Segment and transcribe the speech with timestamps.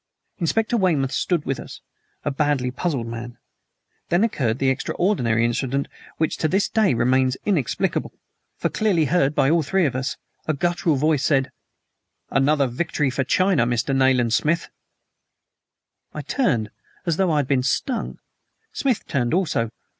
[0.39, 1.79] Inspector Weymouth stood with us,
[2.25, 3.37] a badly puzzled man.
[4.09, 8.11] Then occurred the extraordinary incident which to this day remains inexplicable,
[8.57, 10.17] for, clearly heard by all three of us,
[10.47, 11.51] a guttural voice said:
[12.31, 13.95] "Another victory for China, Mr.
[13.95, 14.71] Nayland Smith!"
[16.15, 16.71] I turned
[17.05, 18.17] as though I had been stung.
[18.73, 19.69] Smith turned also.